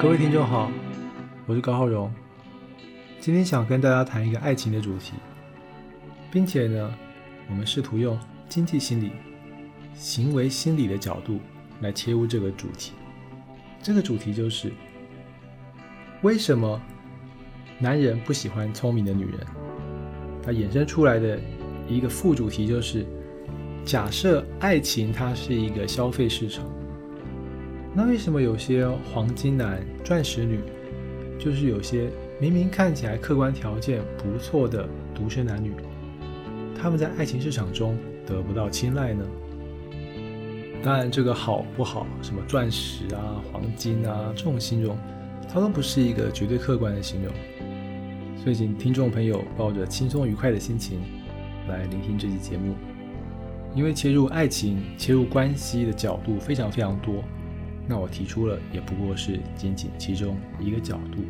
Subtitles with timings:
[0.00, 0.70] 各位听众好，
[1.44, 2.08] 我是高浩荣，
[3.18, 5.14] 今天想跟大家谈一个爱情的主题，
[6.30, 6.94] 并且呢，
[7.50, 8.16] 我们试图用
[8.48, 9.10] 经济心理、
[9.94, 11.40] 行为心理的角度
[11.80, 12.92] 来切入这个主题。
[13.82, 14.72] 这个主题就是
[16.22, 16.80] 为什么
[17.80, 19.40] 男人不喜欢聪明的女人？
[20.44, 21.40] 它衍生出来的
[21.88, 23.04] 一个副主题就是：
[23.84, 26.64] 假设爱情它是一个消费市场。
[27.94, 30.60] 那为什么有些黄金男、钻石女，
[31.38, 32.08] 就是有些
[32.40, 35.72] 明明看起来客观条件不错的独身男女，
[36.80, 39.24] 他们在爱情市场中得不到青睐呢？
[40.80, 44.96] 当然，这个好不好，什么钻石啊、黄金啊这种形容，
[45.52, 47.32] 它都不是一个绝对客观的形容。
[48.36, 51.00] 所以，请听众朋友抱着轻松愉快的心情
[51.68, 52.74] 来聆听这期节目，
[53.74, 57.24] 因为切入爱情、切入关系的角度非常非常多。
[57.90, 61.22] 那我提出了，也不过是仅仅其中一个角度。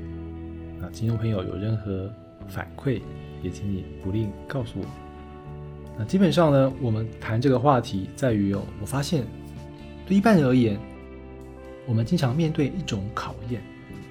[0.80, 2.12] 那听众朋友有任何
[2.48, 3.00] 反馈，
[3.42, 4.84] 也请你不吝告诉我。
[5.96, 9.24] 那基本上呢，我们谈这个话题在于哦，我发现
[10.04, 10.76] 对一般人而言，
[11.86, 13.62] 我们经常面对一种考验，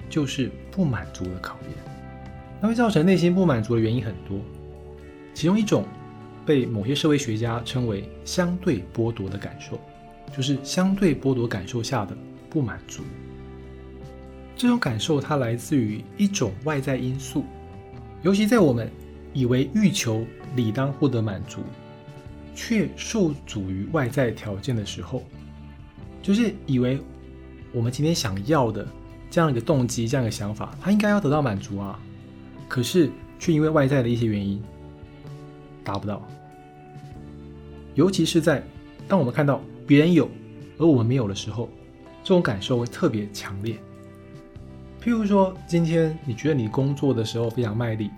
[0.08, 1.72] 就是不满足的考验。
[2.62, 4.38] 那会造成内心不满足的原因很多，
[5.34, 5.84] 其中一种
[6.46, 9.78] 被某些社会学家称为相对剥夺的感受，
[10.34, 12.16] 就是相对剥夺感受下的。
[12.50, 13.02] 不满足，
[14.56, 17.44] 这种感受它来自于一种外在因素，
[18.22, 18.90] 尤其在我们
[19.32, 21.60] 以为欲求理当获得满足，
[22.54, 25.22] 却受阻于外在条件的时候，
[26.22, 26.98] 就是以为
[27.72, 28.86] 我们今天想要的
[29.30, 32.00] 这样一个动机、这样一个想法，它应该要得到满足啊，
[32.66, 34.60] 可是却因为外在的一些原因
[35.84, 36.26] 达不到，
[37.94, 38.62] 尤其是在
[39.06, 40.28] 当我们看到别人有
[40.78, 41.68] 而我们没有的时候。
[42.28, 43.74] 这种感受会特别强烈。
[45.02, 48.10] 譬如说，今天你觉得你工作的时候非常卖力，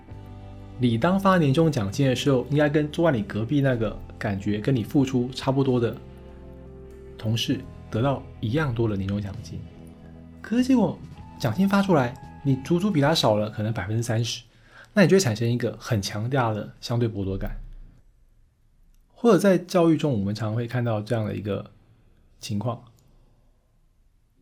[0.80, 5.96] 你当发年终奖金的时候，应该跟坐在你隔壁那个感觉跟你付出差不多的
[7.16, 9.60] 同事得到一样多的年终奖金。
[10.42, 10.98] 可是结果
[11.38, 12.12] 奖金发出来，
[12.42, 14.42] 你足足比他少了可能百分之三十，
[14.92, 17.56] 那你就会产生一个很强大的相对剥夺感。
[19.14, 21.70] 或者在教育中，我们常会看到这样的一个
[22.40, 22.82] 情况。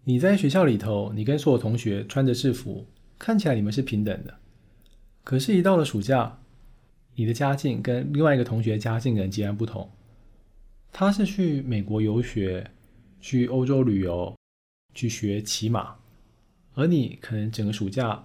[0.09, 2.87] 你在学校里头，你跟所有同学穿着制服，
[3.19, 4.39] 看起来你们是平等的。
[5.23, 6.41] 可是，一到了暑假，
[7.15, 9.91] 你的家境跟另外一个同学家境可能截然不同。
[10.91, 12.71] 他是去美国游学，
[13.21, 14.35] 去欧洲旅游，
[14.95, 15.97] 去学骑马，
[16.73, 18.25] 而你可能整个暑假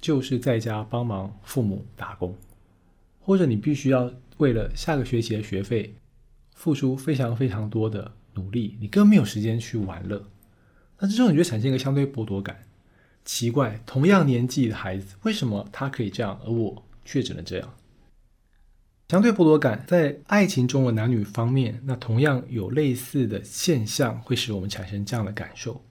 [0.00, 2.34] 就是在家帮忙父母打工，
[3.20, 5.94] 或者你必须要为了下个学期的学费
[6.54, 10.24] 付出非常非常多的努力，你根本没有时间去玩乐。
[10.98, 12.64] 那这时候你就产生一个相对剥夺感，
[13.24, 17.74] 奇怪，同样年纪的孩子，为什么他可以这样，而我却只能这样？
[19.08, 25.82] 相对剥夺感在爱情中的男女方面，那同样有类似的现象，会使我们产生这样的感受。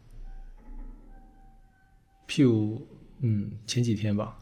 [2.27, 2.85] 譬如，
[3.21, 4.37] 嗯，前几天吧，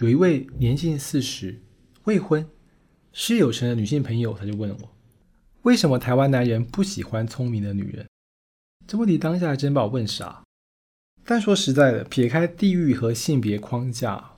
[0.00, 1.58] 有一位年近四十、
[2.04, 2.46] 未婚、
[3.12, 4.96] 事业有成的女性朋友，她就问我，
[5.62, 8.09] 为什么台湾男人不喜欢聪明的女人？
[8.90, 10.42] 这问题当下真把我问傻。
[11.24, 14.32] 但说实在的，撇开地域和性别框架，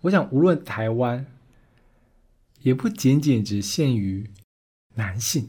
[0.00, 1.26] 我想无论台湾，
[2.62, 4.30] 也不仅仅只限于
[4.94, 5.42] 男性，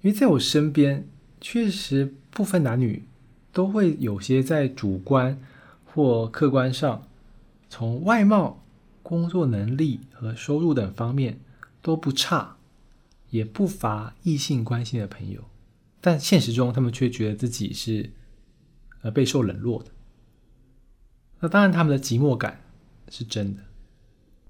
[0.00, 1.06] 因为在我身边，
[1.42, 3.04] 确实不分男女，
[3.52, 5.38] 都会有些在主观
[5.84, 7.06] 或客观上，
[7.68, 8.64] 从外貌、
[9.02, 11.38] 工作能力和收入等方面
[11.82, 12.56] 都不差，
[13.28, 15.44] 也不乏异性关系的朋友。
[16.00, 18.12] 但现实中，他们却觉得自己是
[19.02, 19.90] 呃备受冷落的。
[21.40, 22.60] 那当然，他们的寂寞感
[23.08, 23.62] 是真的，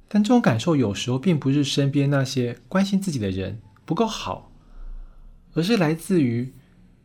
[0.09, 4.50] 但这种感受有时候并不是身边那些关心自己的人不够好，
[5.54, 6.53] 而是来自于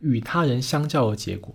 [0.00, 1.54] 与他人相较的结果。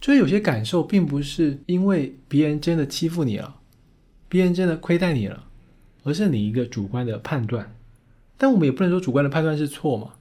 [0.00, 3.60] 就是有些感受并不是因为别人真的欺负你了，
[4.28, 5.46] 别人真的亏待你了，
[6.04, 7.76] 而是你一个主观的判断。
[8.38, 10.14] 但我们也不能说主观的判断是错嘛。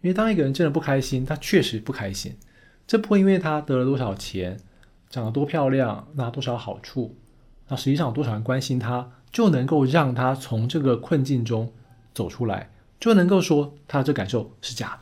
[0.00, 2.36] 因为当一个人真的不开心，他确实不开心，
[2.86, 4.58] 这不会因为他得了多少钱、
[5.10, 7.16] 长得多漂亮、拿多少好处，
[7.68, 11.72] 那实际上有多少人关心他，就能够让他从这个困境中
[12.14, 15.00] 走出来，就能够说他这感受是假的。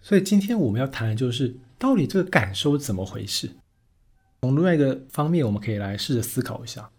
[0.00, 3.50] 所以今天我们要谈的就是，到底这个感受怎么回事？
[4.42, 6.90] 从另外一个方面，我们可以来试着思考一下。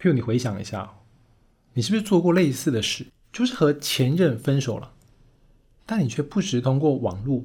[0.00, 0.90] 譬如你回想一下，
[1.74, 4.92] 你是不是做过类似的事，就是和前任分手了？
[5.84, 7.42] 但你却不时通过网络，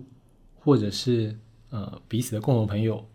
[0.60, 1.38] 或者是
[1.69, 3.06] 呃彼此的共同朋友，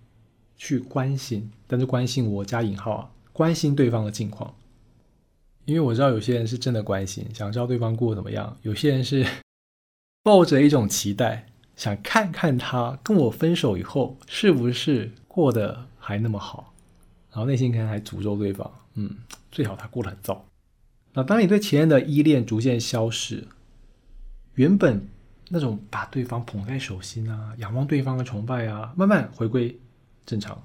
[0.56, 4.54] 去关心，但是关心我加引号啊，关心对方的近况。
[5.64, 9.24] 因为我知道有些人是真的关心，想知道对方过得怎么样；有些人是
[10.24, 11.46] 抱着一种期待，
[11.76, 16.74] 想看看他跟我分手以后是不是过得还那么好，
[17.30, 19.18] 然后内心可能还诅咒对方，嗯，
[19.52, 20.44] 最好他过得很糟。
[21.14, 23.46] 那当你对前任的依恋逐渐消逝，
[24.54, 25.06] 原本
[25.48, 29.78] 那种把对方捧在手心啊、仰望对方的崇拜啊，慢慢回归
[30.26, 30.62] 正常。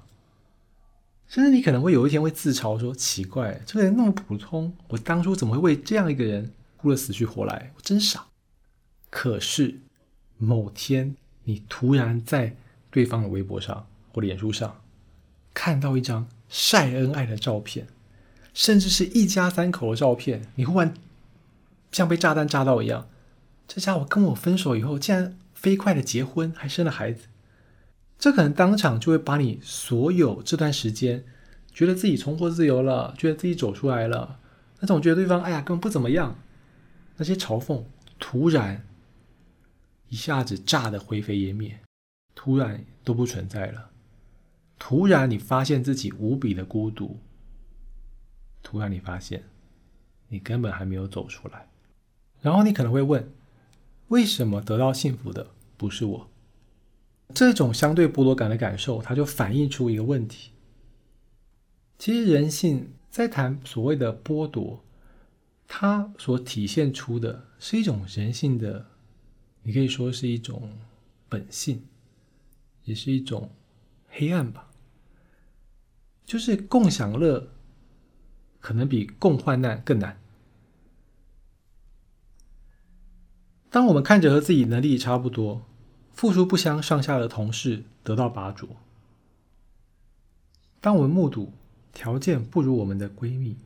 [1.26, 7.70] 甚至你可能会有一天会自嘲说：“奇怪，这个人那么普通，我当初怎么会为这样一个人哭得死去活来？
[7.76, 8.24] 我真傻。”
[9.10, 9.78] 可是
[10.38, 11.14] 某天，
[11.44, 12.56] 你突然在
[12.90, 14.80] 对方的微博上或脸书上
[15.52, 17.86] 看到一张晒恩爱的照片，
[18.54, 20.94] 甚至是一家三口的照片，你忽然
[21.92, 23.06] 像被炸弹炸到一样。
[23.68, 27.28] 这家伙跟我分手以后，竟然飞快的结婚，还生了孩子。
[28.18, 31.24] 这可能当场就会把你所有这段时间
[31.72, 34.40] 觉得自己重获自由了，觉得自己走出来了，
[34.80, 36.36] 那种觉得对方哎呀根本不怎么样，
[37.18, 37.84] 那些嘲讽
[38.18, 38.84] 突然
[40.08, 41.78] 一下子炸得灰飞烟灭，
[42.34, 43.90] 突然都不存在了。
[44.78, 47.20] 突然你发现自己无比的孤独，
[48.62, 49.44] 突然你发现
[50.28, 51.68] 你根本还没有走出来，
[52.40, 53.30] 然后你可能会问：
[54.08, 56.30] 为什么得到幸福的不是我？
[57.34, 60.52] 这种相对剥夺感的感受，它就反映出一个问题。
[61.98, 64.82] 其实人性在谈所谓的剥夺，
[65.66, 68.86] 它所体现出的是一种人性的，
[69.62, 70.70] 你可以说是一种
[71.28, 71.84] 本性，
[72.84, 73.50] 也是一种
[74.08, 74.70] 黑暗吧。
[76.24, 77.48] 就是共享乐，
[78.60, 80.18] 可能比共患难更难。
[83.70, 85.62] 当我们看着和自己能力差不多。
[86.18, 88.70] 付出不相上下的同事得到拔擢。
[90.80, 91.52] 当我们目睹
[91.92, 93.56] 条件不如我们的闺蜜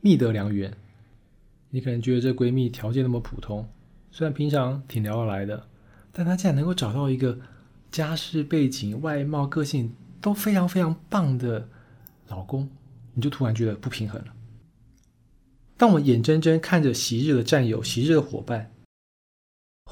[0.00, 0.76] 觅得良缘，
[1.70, 3.68] 你可能觉得这闺蜜条件那么普通，
[4.12, 5.66] 虽然平常挺聊得来的，
[6.12, 7.36] 但她竟然能够找到一个
[7.90, 11.68] 家世背景、外貌、个性都非常非常棒的
[12.28, 12.70] 老公，
[13.14, 14.32] 你就突然觉得不平衡了。
[15.76, 18.70] 当我们眼睁睁看着昔日的战友、昔日的伙伴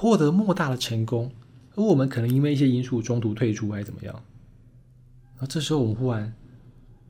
[0.01, 1.29] 获得莫大的成功，
[1.75, 4.15] 而我们可能因为一些因素中途退出，还是怎么样？
[5.35, 6.33] 然后这时候我们忽然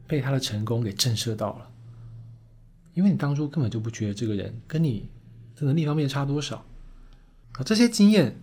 [0.06, 1.70] 被他的成功给震慑到了，
[2.94, 5.06] 因为你当初根本就不觉得这个人跟你
[5.54, 6.64] 的能力方面差多少。
[7.52, 8.40] 啊，这些经验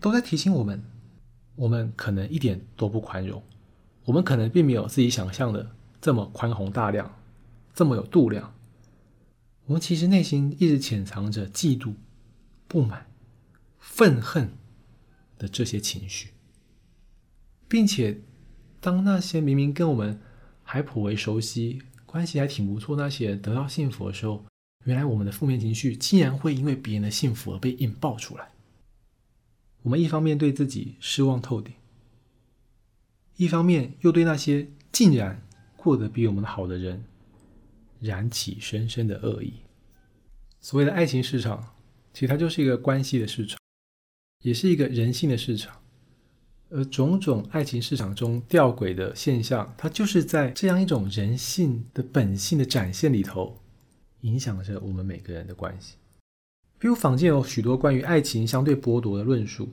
[0.00, 0.82] 都在提醒我们，
[1.54, 3.42] 我们可能一点都不宽容，
[4.06, 7.14] 我们可能并没有自己想象的这么宽宏大量，
[7.74, 8.54] 这么有度量。
[9.66, 11.92] 我们其实内心一直潜藏着嫉妒、
[12.66, 13.04] 不满、
[13.82, 14.56] 愤恨。
[15.38, 16.28] 的这些情绪，
[17.66, 18.20] 并且
[18.78, 20.20] 当那些明明跟我们
[20.62, 24.44] 还颇为熟悉、关系还挺不错那些得到幸福的时候，
[24.84, 28.50] 原来我们的负面情绪竟然会因为别人的幸福而被引爆出来。
[29.82, 31.74] 我们一方面对自己失望透顶，
[33.34, 35.42] 一方面又对那些竟然
[35.76, 37.02] 过得比我们好的人
[37.98, 39.54] 燃起深深的恶意。
[40.60, 41.74] 所谓的爱情市场，
[42.12, 43.58] 其实它就是一个关系的市场。
[44.42, 45.74] 也是一个人性的市场，
[46.68, 53.58] 而种种爱情市场中吊诡的现象，它就是在这样一种人性的本性的展现里头，
[54.22, 55.94] 影响着我们每个人的关系。
[56.78, 59.68] 比如坊间有许多关于爱情相对剥夺的论述，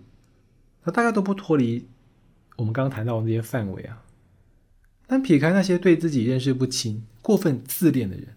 [0.84, 1.88] 那大概都不脱离
[2.58, 4.06] 我们刚刚谈到的那些范围啊。
[5.08, 8.28] 但撇开那些对自己认识不清、过分自恋的人，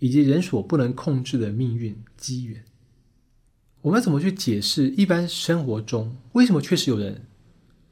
[0.00, 2.62] 以及人所不能控制的命运机缘。
[3.84, 7.26] 我们怎么去解释一般生活中为什么确实有人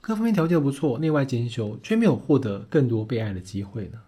[0.01, 4.01] 各方面条件不错、内外兼修，却没有获得更多被爱的机会呢？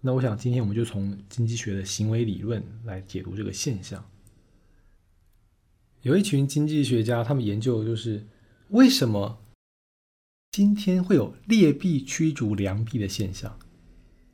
[0.00, 4.02] 那我想今天我们就从经济学的行为理论来解读这个现象。
[6.00, 8.26] 有一群经济学家，他们研究的就是
[8.70, 9.38] 为什么
[10.50, 13.58] 今天会有劣币驱逐良币的现象。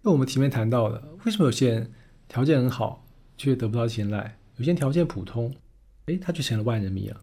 [0.02, 1.92] 那我们前面谈到的，为什么有些人
[2.28, 3.04] 条件很好
[3.36, 4.38] 却得不到青睐？
[4.58, 5.52] 有些条件普通，
[6.06, 7.20] 哎，他就成了万人迷了。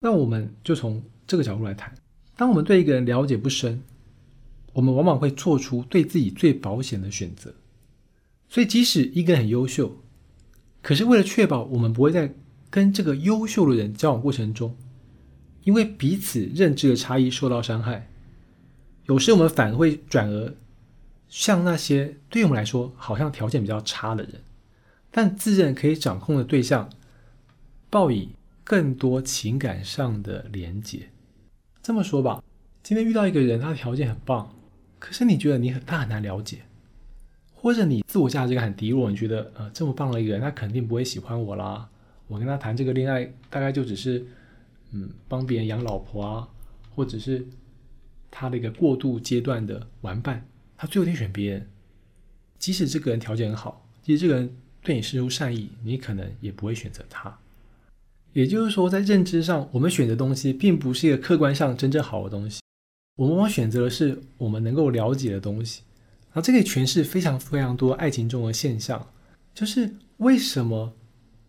[0.00, 1.94] 那我们就从这个角度来谈：
[2.36, 3.82] 当我们对一个人了解不深，
[4.72, 7.54] 我们往往会做出对自己最保险的选择。
[8.48, 9.96] 所以，即使一个人很优秀，
[10.82, 12.34] 可是为了确保我们不会在
[12.70, 14.74] 跟这个优秀的人交往过程中，
[15.64, 18.08] 因为彼此认知的差异受到伤害，
[19.06, 20.54] 有时我们反而会转而
[21.28, 24.34] 向那些对我们来说好像条件比较差的人。
[25.10, 26.90] 但自认可以掌控的对象，
[27.88, 28.30] 报以
[28.62, 31.10] 更多情感上的连结。
[31.82, 32.42] 这么说吧，
[32.82, 34.54] 今天遇到一个人，他的条件很棒，
[34.98, 36.58] 可是你觉得你很他很难了解，
[37.54, 41.88] 或者你自我价值感很低落，你觉得呃这么棒的一个人，他肯定不会喜欢我啦。
[42.28, 44.24] 我跟他谈这个恋爱，大概就只是
[44.92, 46.48] 嗯帮别人养老婆啊，
[46.94, 47.44] 或者是
[48.30, 51.68] 他的一个过渡阶段的玩伴，他最后得选别人。
[52.58, 57.38] 即使这个人条件很好，即使这个人对你施出善意，你可能也不会选择他。
[58.32, 62.60] 也就是说，在认知上，我们选择东西并不是一个客观上真正好的东西，
[63.16, 65.82] 我们往往选择的是我们能够了解的东西。
[66.28, 69.04] 然后这个诠释非常非常多爱情中的现象，
[69.52, 70.92] 就是为什么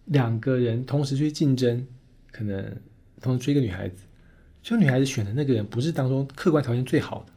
[0.05, 1.85] 两个人同时去竞争，
[2.31, 2.75] 可能
[3.21, 3.97] 同时追一个女孩子，
[4.63, 7.33] 就女孩子选的那个人不是当中客观条件最好的。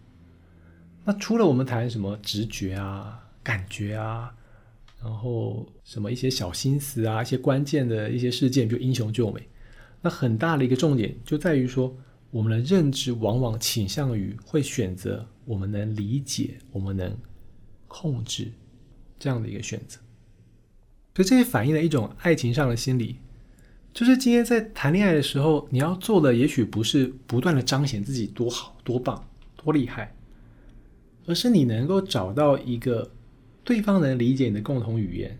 [1.04, 4.34] 那除了我们谈什么直觉啊、感觉啊。
[5.04, 9.46] 然后什么一些小心思啊，一些关键的一些事件，比如英雄救美，
[10.00, 11.94] 那很大的一个重点就在于说，
[12.30, 17.14] 我们的认知往往倾向于会选择我们能理解、我们能
[17.86, 18.50] 控制
[19.18, 20.00] 这样的一个选择。
[21.14, 23.16] 所以这也反映了一种爱情上的心理，
[23.92, 29.22] 就是今天在谈恋爱的时候，你要做的也许不是不断的彰显自己多好、多棒、
[29.54, 30.16] 多厉害，
[31.26, 33.10] 而是你能够找到一个。
[33.64, 35.38] 对方能理解你的共同语言，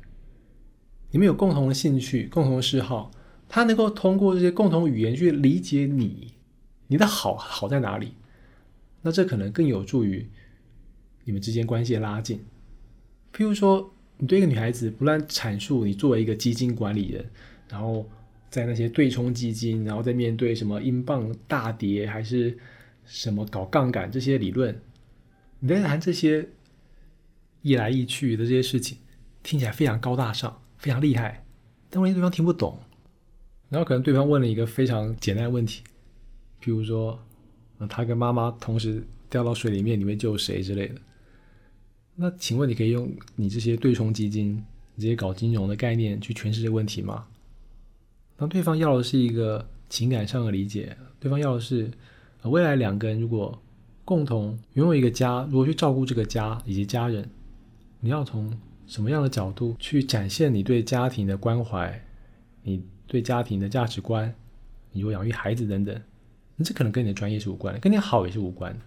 [1.10, 3.10] 你们有共同的兴趣、共同的嗜好，
[3.48, 6.32] 他能够通过这些共同语言去理解你，
[6.88, 8.14] 你的好好在哪里？
[9.02, 10.26] 那这可能更有助于
[11.24, 12.38] 你们之间关系的拉近。
[13.34, 17.26] 譬如说，你对一个女孩子不断阐述你作为一个基金管理人，
[17.68, 18.08] 然后
[18.48, 22.56] 在那些对冲基金，然后在面对什么英镑大跌还是
[23.04, 24.80] 什么搞杠杆这些理论，
[25.60, 26.48] 你在谈这些。
[27.64, 28.98] 一来一去的这些事情
[29.42, 31.46] 听起来非常高大上，非常厉害，
[31.88, 32.78] 但万一对方听不懂，
[33.70, 35.82] 然后可能对方问了一个非常简单的问题，
[36.60, 37.18] 比如说，
[37.88, 40.96] 他跟妈妈同时掉到水里面，你会救谁之类的？
[42.16, 44.62] 那请问你可以用你这些对冲基金、
[44.94, 47.26] 你这些搞金融的概念去诠释这个问题吗？
[48.36, 51.90] 当对方要的是一个情感上的理解，对方要的是
[52.42, 53.58] 未来两个人如果
[54.04, 57.26] 共同拥有一个家，如何去照顾这个家以及家人？
[58.04, 58.52] 你要从
[58.86, 61.98] 什么样的角度去展现你对家庭的关怀，
[62.62, 64.30] 你对家庭的价值观，
[64.92, 65.98] 你有养育孩子等等，
[66.54, 68.80] 那这可能跟你的专业是无关的，跟你好也是无关的。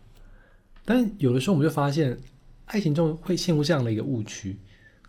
[0.85, 2.15] 但有的时候我们就发现，
[2.65, 4.55] 爱情中会陷入这样的一个误区，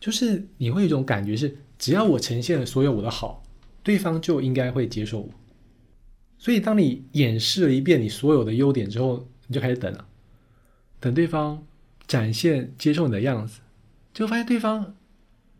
[0.00, 3.42] 就是你会有一种感觉是，只要我呈现了所有我的好，
[3.82, 5.28] 对方就应该会接受我。
[6.38, 10.08] 所以当你演示了一遍你所有的优点之后，你就开始等了，
[10.98, 11.62] 等对方
[12.06, 13.60] 展现接受你的样子。
[14.18, 14.96] 就发现对方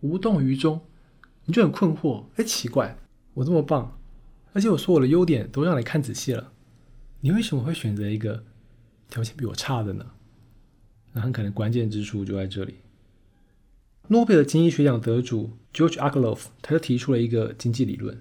[0.00, 0.80] 无动于衷，
[1.44, 2.24] 你就很困惑。
[2.34, 2.98] 哎，奇怪，
[3.34, 3.96] 我这么棒，
[4.52, 6.52] 而且我说我的优点都让你看仔细了，
[7.20, 8.42] 你为什么会选择一个
[9.08, 10.04] 条件比我差的呢？
[11.12, 12.78] 那很可能关键之处就在这里。
[14.08, 18.20] 诺贝尔经济学奖得主 George Akerlof 他就提出了一个经济理论，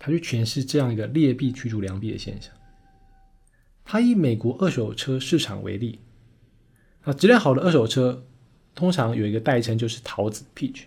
[0.00, 2.52] 他去诠释这样一个劣币驱逐良币的现象。
[3.84, 6.00] 他以美国二手车市场为例，
[7.02, 8.24] 啊，质量好的二手车。
[8.78, 10.84] 通常有一个代称，就是桃子 （peach）。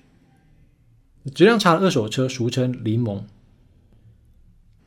[1.35, 3.21] 质量差的二手车俗称柠檬。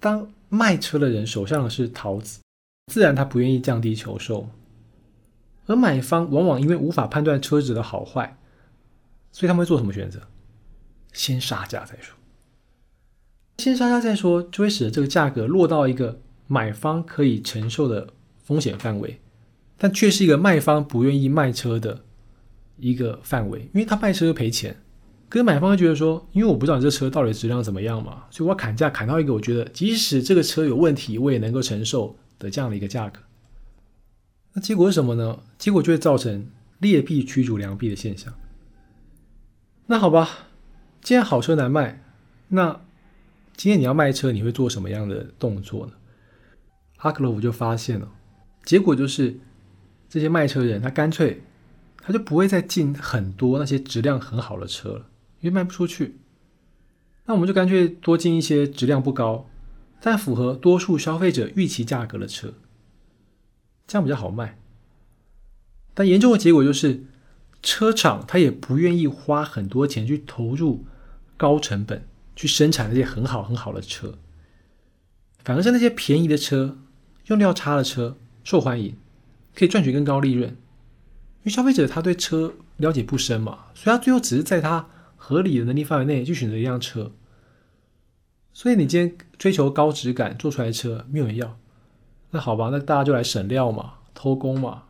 [0.00, 2.40] 当卖车的人手上的是桃子，
[2.90, 4.48] 自然他不愿意降低求售。
[5.66, 8.38] 而买方往往因为无法判断车子的好坏，
[9.30, 10.22] 所以他们会做什么选择？
[11.12, 12.16] 先杀价再说。
[13.58, 18.08] 先杀价再说，就会使得这个价格落到一个买方可以承受的
[18.42, 19.20] 风险范围，
[19.76, 22.02] 但却是一个卖方不愿意卖车的。
[22.76, 24.76] 一个范围，因为他卖车赔钱，
[25.28, 33.20] 可是买方会觉得说，因为我不知道你这车到底质量怎么样嘛，所以我砍价砍到一个我觉得即使这个车有问题，我也能够承受的这样的一个价格。
[34.52, 35.38] 那结果是什么呢？
[35.56, 36.46] 结果就会造成
[36.80, 38.32] 劣币驱逐良币的现象。
[39.86, 40.28] 那好吧，
[41.00, 42.02] 既然好车难卖，
[42.48, 42.80] 那
[43.56, 45.92] 今天你要卖车，你会做什么样的动作呢？
[46.98, 48.08] 阿克洛夫就发现了，
[48.64, 49.38] 结果就是
[50.08, 51.42] 这些卖车人他干脆。
[52.06, 55.06] 他就不会再进很多那些质量很好的车了，
[55.40, 56.18] 因为卖不出去。
[57.24, 59.48] 那我们就干脆多进一些质量不高，
[60.02, 62.52] 但符合多数消费者预期价格的车，
[63.86, 64.58] 这样比较好卖。
[65.94, 67.04] 但严重的结果就是，
[67.62, 70.84] 车厂他也不愿意花很多钱去投入
[71.38, 72.06] 高成本
[72.36, 74.18] 去生产那些很好很好的车，
[75.42, 76.76] 反而是那些便宜的车、
[77.28, 78.94] 用料差的车受欢迎，
[79.54, 80.54] 可以赚取更高利润。
[81.44, 87.12] 因为消费者他对车了解不深嘛，所以他最后只是在他合理的能力范围内去选择一辆车。
[88.52, 91.58] 所以你今天追求高质感做出来的车没有人要，
[92.30, 94.84] 那好吧，那大家就来省料嘛，偷工嘛，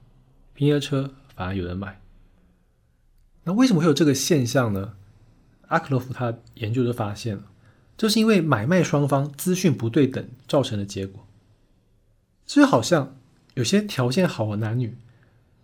[0.53, 2.01] 便宜车反而有人买。
[3.45, 4.95] 那为什么会有这个现象呢？
[5.69, 7.45] 阿克洛夫他研究就发现了，
[7.97, 11.27] 这是因为买卖双方资讯不对等造成的结果。
[12.47, 13.17] 就好像
[13.55, 14.97] 有些条件好的男女，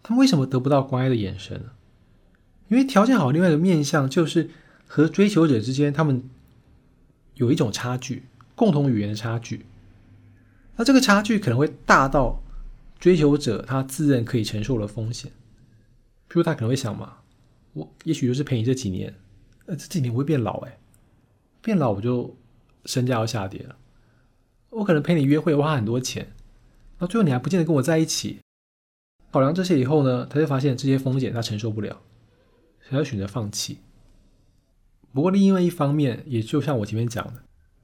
[0.02, 1.70] 他们为什么得不到关爱的眼神呢？
[2.68, 4.48] 因为条件好，另外一个面相就是
[4.86, 6.22] 和追求者之间，他们
[7.34, 9.66] 有一种差距，共同语言的差距。
[10.76, 12.40] 那这个差距可能会大到
[12.98, 15.30] 追求者他自认可以承受的风险。
[16.28, 17.18] 譬如他可能会想嘛，
[17.72, 19.14] 我也许就是陪你这几年，
[19.66, 20.78] 呃，这几年我会变老，哎，
[21.60, 22.36] 变老我就
[22.84, 23.76] 身价要下跌了。
[24.70, 26.32] 我可能陪你约会花很多钱，
[26.98, 28.38] 那最后你还不见得跟我在一起。
[29.30, 32.00] 考量这些以后呢，他就发现这些风险他承受不了。
[32.90, 33.78] 才要选择放弃。
[35.12, 37.34] 不过，另外一方面，也就像我前面讲的，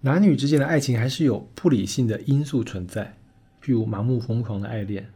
[0.00, 3.16] 男女之间的爱情还是有不理性的因素存在，
[3.62, 5.08] 譬如盲目疯狂的爱恋。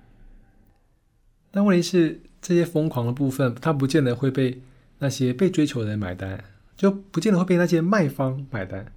[1.51, 4.63] 但问题是，这些疯狂的部分，它不见得会被
[5.01, 6.45] 那些被追求的人买单，
[6.77, 8.93] 就不见得会被那些卖方买单。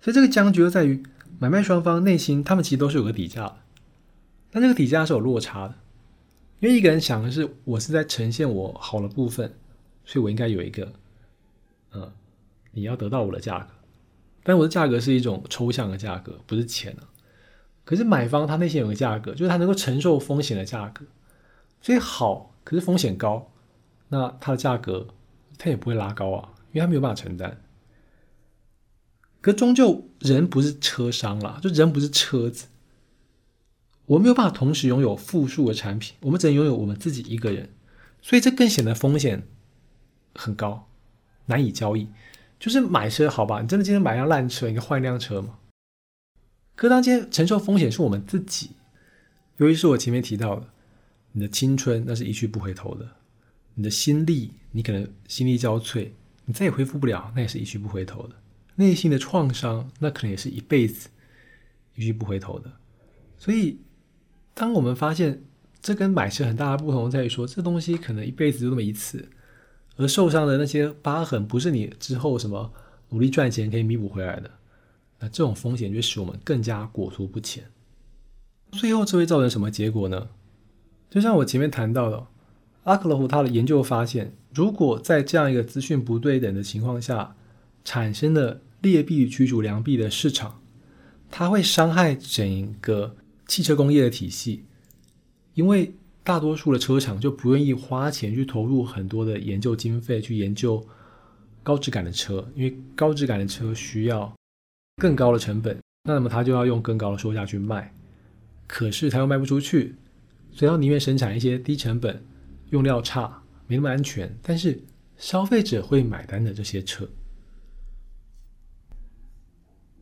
[0.00, 1.02] 所以，这个僵局就在于
[1.40, 3.56] 买卖双方内心，他们其实都是有个底价的，
[4.52, 5.74] 但这个底价是有落差的，
[6.60, 9.54] 因为一个人想的是，我是在呈现我好的部分。
[10.06, 10.92] 所以我应该有一个，
[11.94, 12.12] 嗯，
[12.72, 13.70] 你要得到我的价格，
[14.42, 17.08] 但我的价格是一种抽象的价格，不是钱啊。
[17.86, 21.06] 可是买方他内心有个价格，就是他能够承受风险的价格。
[21.80, 23.50] 所以好，可是风险高，
[24.08, 25.08] 那它的价格
[25.56, 27.62] 他也不会拉高啊，因为他没有办法承担。
[29.40, 32.66] 可终究人不是车商啦，就人不是车子，
[34.06, 37.70] 我没有办法同时拥有复数的产品，我们只能拥有我们自己一个人，
[38.20, 39.46] 所以这更显得风险。
[40.34, 40.88] 很高，
[41.46, 42.08] 难以交易。
[42.58, 45.58] 就是买车，好吧，你真的今天买辆烂车，你换一辆车吗？
[46.74, 48.70] 可当今天承受风险是我们自己，
[49.58, 50.66] 由于是我前面提到的，
[51.32, 53.08] 你的青春那是一去不回头的，
[53.74, 56.08] 你的心力，你可能心力交瘁，
[56.44, 58.34] 你再也恢复不了，那也是一去不回头的。
[58.76, 61.08] 内心的创伤，那可能也是一辈子
[61.94, 62.72] 一去不回头的。
[63.38, 63.78] 所以，
[64.54, 65.42] 当我们发现
[65.82, 69.28] 这跟买车很大的不同在于说，这东西可能一辈子就那么一次。
[69.96, 72.72] 而受伤的那些疤痕，不是你之后什么
[73.10, 74.50] 努力赚钱可以弥补回来的。
[75.20, 77.64] 那这种风险就使我们更加裹足不前。
[78.72, 80.28] 最后这会造成什么结果呢？
[81.10, 82.26] 就像我前面谈到的，
[82.82, 87.36] 阿克洛夫他的研究发现，如果在这样一个资讯不对等的情况下
[87.84, 90.60] 产生的劣币驱逐良币的市场，
[91.30, 93.14] 它会伤害整个
[93.46, 94.64] 汽车工业的体系，
[95.54, 95.94] 因为。
[96.26, 100.82] 大多数的车厂就不愿意花钱去投入很多的研究经费去研究
[101.62, 104.34] 高质感的车，因为高质感的车需要
[104.96, 107.94] 更高的成本，那么他就要用更高的售价去卖，
[108.66, 109.96] 可是他又卖不出去，
[110.50, 112.24] 所以他宁愿生产一些低成本、
[112.70, 114.82] 用料差、没那么安全，但是
[115.18, 117.06] 消费者会买单的这些车。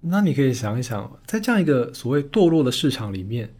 [0.02, 3.54] 那你可以想一想，在这样一个所谓堕落的市场里面。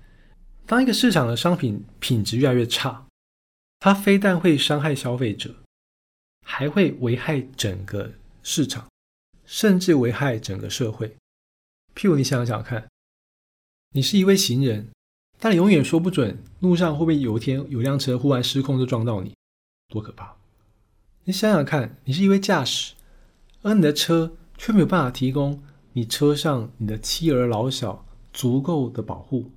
[0.67, 3.07] 当一个市场的商品品质越来越差，
[3.81, 5.55] 它非但会伤害消费者，
[6.47, 8.89] 还会危害整个市场，
[9.45, 11.17] 甚至危害整个社会。
[11.95, 12.89] 譬如你想想看，
[13.95, 14.89] 你是一位行人，
[15.39, 19.35] 但你永远说不准路上会不会有一天有辆车忽然失控就撞到你，
[19.89, 20.37] 多可怕！
[21.25, 22.95] 你想想看，你是一位驾驶，
[23.63, 29.51] 而你的车却没有办法提供你车上你的妻儿老小足够的保护。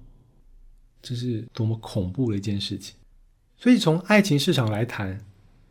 [1.02, 2.96] 这是多么恐怖的一件事情！
[3.58, 5.24] 所以从爱情市场来谈，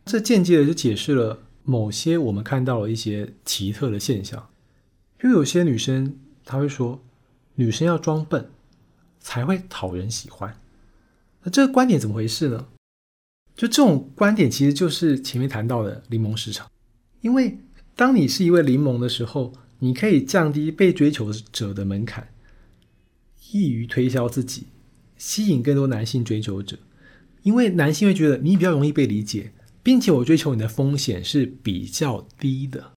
[0.05, 4.49] 这间接的就解释了某些我们看到了一些奇特的现象。
[5.21, 7.03] 因为有些女生她会说，
[7.55, 8.49] 女生要装笨
[9.19, 10.57] 才会讨人喜欢。
[11.43, 12.67] 那这个观点怎么回事呢？
[13.55, 16.69] 就这种观点其实就是前面谈到的柠檬市场。
[17.21, 17.57] 因为
[17.95, 22.29] 当你是一位柠檬的时候，你可以降低被追求者的门槛，
[23.51, 24.67] 易于推销自己。
[25.17, 26.77] 吸引更多男性追求者，
[27.43, 32.91] 因为男性会觉得你比较容易被理解，并且我追求你的风险是比较低的，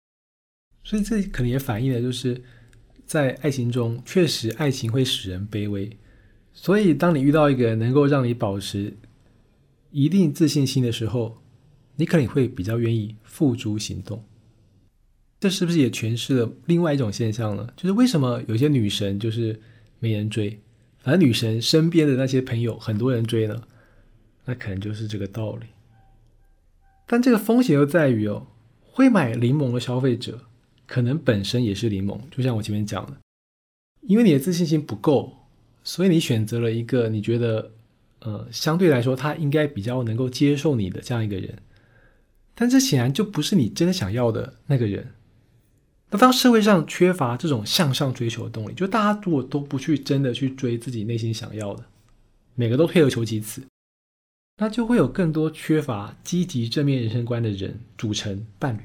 [0.83, 2.43] 所以这可能也反映了就是
[3.05, 5.95] 在爱情中，确实爱情会使人卑微。
[6.55, 8.97] 所以当你遇到一个能够让你保持
[9.91, 11.43] 一定自信心的时候，
[11.97, 14.25] 你可能会比较愿意付诸行动。
[15.47, 17.73] 这是不是也诠释了另外一种现象呢？
[17.77, 19.57] 就是为什么有些女神就是
[20.01, 20.59] 没人追？
[21.05, 23.63] 而女神身边的那些朋友，很多人追呢，
[24.45, 25.67] 那可能就是这个道理。
[27.07, 28.49] 但这个风险又在于哦，
[28.83, 30.41] 会买柠檬的消费者，
[30.85, 33.17] 可能本身也是柠檬，就像我前面讲的，
[34.01, 35.33] 因为你的自信心不够，
[35.85, 37.71] 所以你选择了一个你觉得，
[38.19, 41.57] 呃，相对来说他应该比较能够接受你的这样一个人，
[42.57, 45.13] 但这显然就不是你真的想要的那个人。
[46.11, 51.85] 那当社会上缺乏这种向上追求的动力，就大家如果都不去真的去追自己内心想要的，
[52.55, 53.63] 每个都退而求其次，
[54.59, 58.81] 那就会有更多缺乏积极正面人生观的人组成伴侣。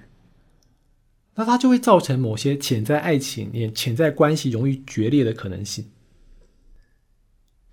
[1.36, 5.86] 那它就会造成某些潜在爱情、也潜在关系容易决裂的可能性。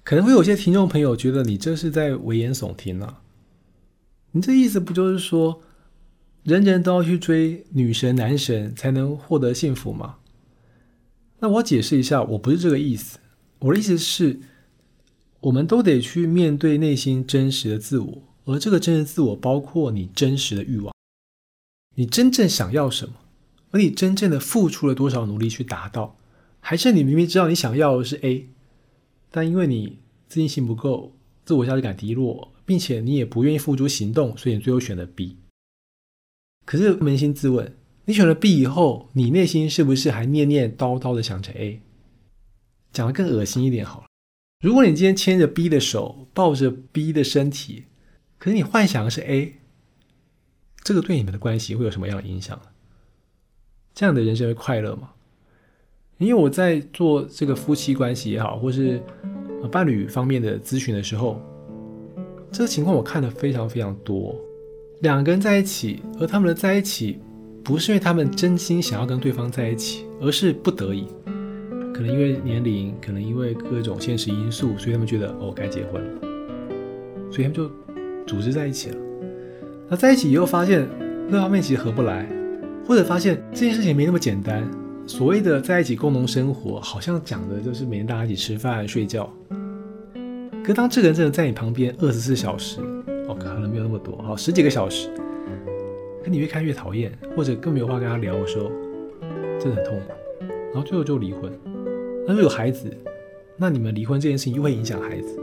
[0.04, 3.20] 可能会有些听众朋友觉得你这是在危言耸听啊！
[4.30, 5.60] 你这意思不就是说，
[6.48, 10.16] 人人都要去追女神男神才能获得幸福吗？
[11.40, 13.18] 那我解释一下，我不是这个意思。
[13.58, 14.40] 我的意思是，
[15.40, 20.94] 我们都得去面对内心真实的自我，而这个真实自我包括你真实的欲望，
[21.96, 23.16] 你真正想要什么，
[23.72, 26.16] 而你真正的付出了多少努力去达到，
[26.60, 28.48] 还是你明明知道你想要的是 A。
[29.30, 35.36] 但因为你自信心不够，自我价值感低落，并且你也不愿意付诸行动，所以你最后选了 B。
[36.68, 41.80] 可是扪心自问，你选了 B 以后，你内心是不是还念念叨叨的想着 A？
[42.92, 44.06] 讲的更恶心一点好了，
[44.60, 47.84] 如果你今天牵着 B 的手，抱着 B 的身体，
[48.36, 49.54] 可是你幻想的是 A，
[50.84, 52.60] 这个对你们的关系会有什么样的影响？
[53.94, 55.12] 这样的人生会快乐吗？
[56.18, 59.02] 因为我在做这个夫妻关系也好，或是
[59.72, 61.40] 伴侣方面的咨询的时候，
[62.52, 64.38] 这个情况我看的非常非常多。
[65.00, 67.20] 两个人在一起，而他们的在一起
[67.62, 71.06] 不是因为他们真心想要跟对方在一起，而是不得已，
[71.94, 76.20] 可能因为年龄，可能因为各种现实因素，所以他们觉得哦该结婚了，
[77.30, 77.70] 所以他们就
[78.26, 78.96] 组织在一起了。
[79.88, 80.88] 那在一起以后发现
[81.30, 82.28] 各方面其实合不来，
[82.84, 84.68] 或者发现这件事情没那么简单。
[85.06, 89.32] 所谓的在一起共同生活，好像讲的就是每天大家一起吃饭睡觉。
[90.64, 92.80] 可当这个人真的在你旁边二十四小时，
[93.58, 95.10] 可能没有那么多，好十几个小时，
[96.22, 98.70] 可你越看越讨厌，或者更没有话跟他聊的时候，
[99.58, 100.12] 真的很痛苦。
[100.72, 101.50] 然后最后就离婚。
[102.24, 102.88] 那如果有孩子，
[103.56, 105.40] 那你们离婚这件事情又会影响孩子，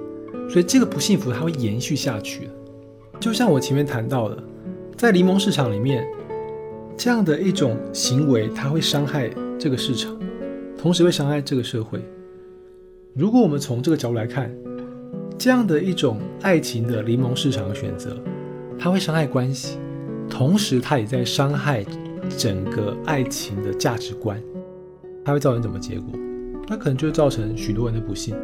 [0.50, 2.52] 所以这个不幸福它会延续下去的。
[3.20, 4.42] 就像我前面谈到的，
[4.96, 6.08] 在柠檬市场里面，
[6.96, 9.30] 这样的一种行为，它会伤害。
[9.60, 10.18] 这个市场，
[10.78, 12.00] 同时会伤害这个社会。
[13.14, 14.54] 如果我们从这个角度来看，
[15.38, 18.18] 这样的一种爱情的柠檬市场的选择，
[18.80, 19.78] 它会伤害关系，
[20.30, 21.86] 同时它也在伤害
[22.38, 24.42] 整个爱情的价值观。
[25.24, 26.14] 它会造成什么结果？
[26.68, 28.36] 那可能就会造成许多人的不幸。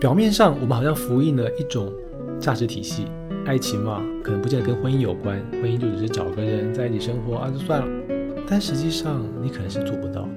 [0.00, 1.92] 表面上我们好像复印了一种
[2.38, 3.06] 价值体系，
[3.46, 7.86] 爱情嘛，可能不见得跟婚姻有关，婚姻就只是找个人在一起生活啊，就算了。
[8.46, 10.28] 但实际上，你可能是做不到，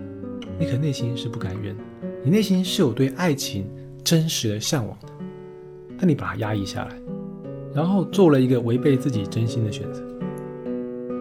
[0.57, 1.75] 你可能内心是不甘愿，
[2.23, 3.69] 你内心是有对爱情
[4.03, 5.07] 真实的向往的，
[5.97, 6.95] 但你把它压抑下来，
[7.73, 10.01] 然后做了一个违背自己真心的选择。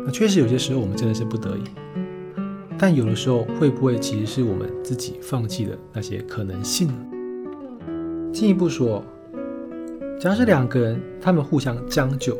[0.05, 1.63] 那确实有些时候我们真的是不得已，
[2.79, 6.95] 但有的时候会不会其实是我们自己放弃的那些可能性呢？
[8.33, 9.03] 进一步说，
[10.21, 12.37] 假设两个人他们互相将就，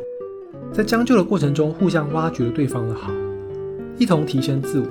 [0.71, 3.11] 在将就的过程中互相挖掘了对方的好。
[3.97, 4.87] 一同提升自我，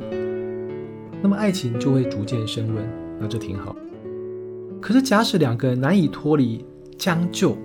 [1.23, 2.85] 那么爱情就会逐渐升温，
[3.21, 3.77] 那这挺好。
[4.81, 6.65] 可是假使两个人难以脱离
[6.99, 7.57] 将就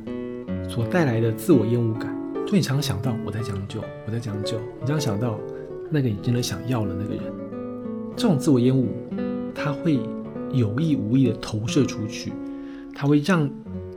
[0.70, 2.16] 所带来的自我厌恶感，
[2.46, 5.40] 就你常常想到我在将就，我在将就，你常常想到
[5.90, 7.24] 那个你真的想要的那个人，
[8.16, 8.88] 这种自我厌恶，
[9.54, 10.00] 它会
[10.52, 12.32] 有意无意的投射出去，
[12.94, 13.50] 它会让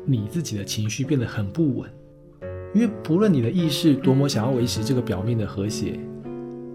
[0.04, 1.90] 你自己的情绪变得很不稳，
[2.74, 5.98] 因为不论你的意识多么想要维持这个表面的和谐。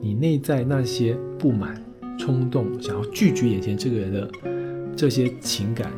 [0.02, 1.84] 你内在那些不满、
[2.18, 4.32] 冲动、想要拒绝眼前这个人的
[4.96, 5.92] 这些情感，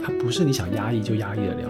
[0.00, 1.68] 它不是你想压抑就压抑得了。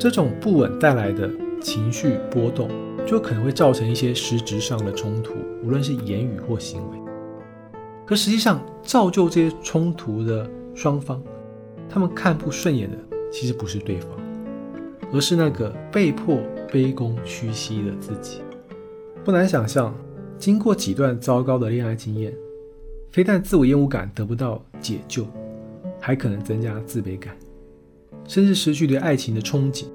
[0.00, 2.70] 这种不稳带来的情绪波动，
[3.06, 6.98] 就可能会造成一些实质上的冲突，无论是言语或行为。
[8.06, 11.22] 可实际上，造就这些冲突的双方，
[11.86, 12.96] 他们看不顺眼的，
[13.30, 14.08] 其实不是对方，
[15.12, 16.38] 而是那个被迫
[16.72, 18.40] 卑躬屈膝的自己。
[19.22, 19.94] 不难想象。
[20.38, 22.34] 经过几段糟糕的恋爱经验，
[23.10, 25.26] 非但自我厌恶感得不到解救，
[26.00, 27.36] 还可能增加自卑感，
[28.30, 29.86] 甚至失去对爱情的憧憬，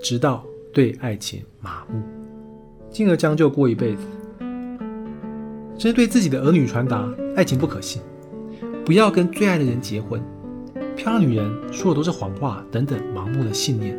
[0.00, 2.00] 直到对爱情麻木，
[2.88, 4.02] 进而将就过一辈子。
[5.76, 8.00] 甚至对自己的儿女传达爱情不可信，
[8.84, 10.22] 不要跟最爱的人结婚，
[10.94, 13.98] 漂亮女人说的都是谎话等等盲目的信念。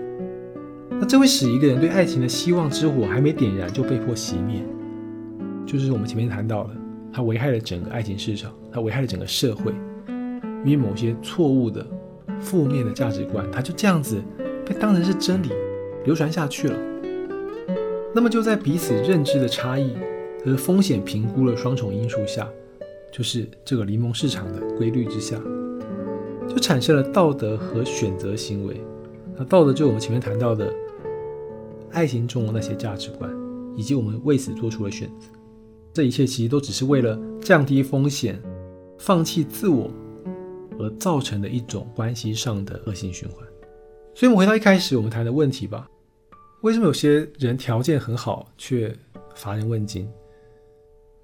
[0.91, 4.63] 那这会使一个人对爱情的希望之火还没点燃就被迫熄灭。
[5.65, 6.69] 就是我们前面谈到的，
[7.11, 9.73] 它危害了整个爱情市场，它危害了整个社会，
[10.63, 11.85] 因为某些错误的
[12.41, 14.21] 负面的价值观，它就这样子
[14.65, 15.49] 被当成是真理
[16.05, 16.77] 流传下去了。
[18.13, 19.93] 那么就在彼此认知的差异
[20.45, 22.47] 和风险评估的双重因素下，
[23.11, 25.37] 就是这个柠檬市场的规律之下，
[26.47, 28.79] 就产生了道德和选择行为。
[29.35, 30.73] 那道德就我们前面谈到的
[31.91, 33.29] 爱情中的那些价值观，
[33.75, 35.27] 以及我们为此做出的选择。
[35.91, 38.41] 这一切其实都只是为了降低风险、
[38.97, 39.89] 放弃自我。
[40.79, 43.45] 而造成的一种关系上的恶性循环。
[44.13, 45.89] 所以，我们回到一开始我们谈的问题吧：
[46.61, 48.95] 为什么有些人条件很好却
[49.35, 50.09] 乏人问津？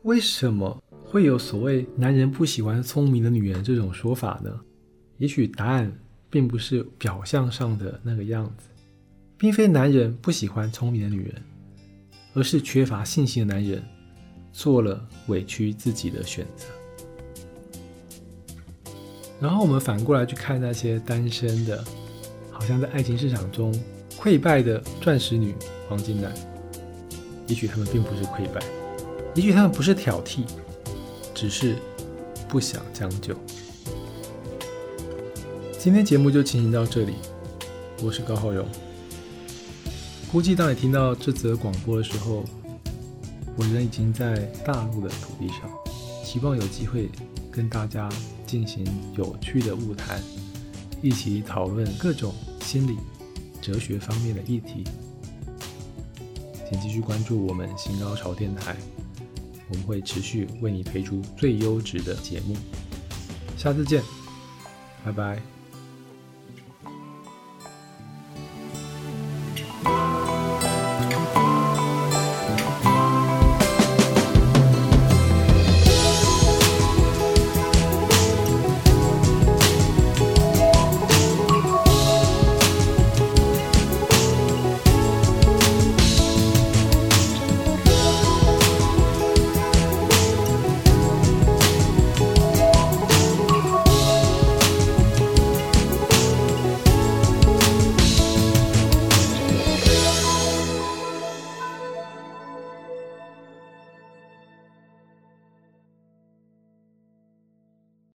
[0.03, 4.59] 为什么会有所谓“男人不喜欢聪明的女人”这种说法呢？
[5.17, 5.95] 也许答案
[6.29, 8.67] 并不是表象上的那个样子，
[9.37, 11.35] 并非男人不喜欢聪明的女人，
[12.33, 13.83] 而是缺乏信心的男人
[14.51, 16.65] 做了委屈自己的选择。
[19.41, 21.83] 然后我们反过来去看那些单身的，
[22.51, 23.73] 好像在爱情市场中
[24.15, 25.55] 溃败的钻石女、
[25.89, 26.31] 黄金男，
[27.47, 28.61] 也许他们并不是溃败，
[29.33, 30.43] 也许他们不是挑剔，
[31.33, 31.75] 只是
[32.47, 33.35] 不想将就。
[35.79, 37.15] 今天节目就进行到这里，
[38.03, 38.63] 我是高浩荣。
[40.31, 42.45] 估计当你听到这则广播的时候，
[43.57, 45.61] 我人已经在大陆的土地上，
[46.23, 47.09] 希望有机会
[47.51, 48.07] 跟大家。
[48.51, 48.85] 进行
[49.15, 50.21] 有趣的物谈，
[51.01, 52.97] 一起讨论各种心理、
[53.61, 54.83] 哲学方面的议题。
[56.69, 58.75] 请继续关注我们新高潮电台，
[59.69, 62.53] 我们会持续为你推出最优质的节目。
[63.55, 64.03] 下次见，
[65.05, 65.60] 拜拜。